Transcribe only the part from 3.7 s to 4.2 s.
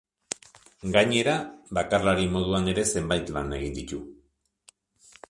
ditu.